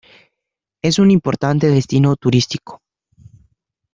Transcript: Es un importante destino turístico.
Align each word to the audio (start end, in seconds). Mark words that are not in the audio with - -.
Es 0.81 0.97
un 0.97 1.11
importante 1.11 1.67
destino 1.67 2.15
turístico. 2.15 2.81